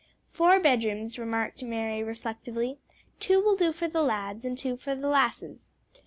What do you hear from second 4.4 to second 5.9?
and two for the lasses.